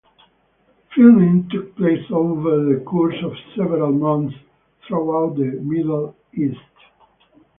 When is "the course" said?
2.73-3.17